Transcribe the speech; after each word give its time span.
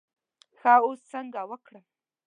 ښه 0.57 0.73
اوس 0.85 0.99
څنګه 1.11 1.41
وکړم. 1.49 1.83